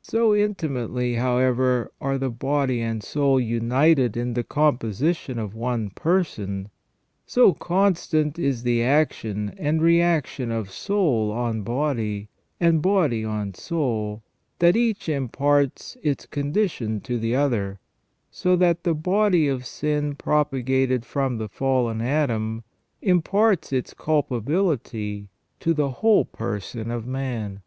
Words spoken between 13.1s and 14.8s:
on soul, that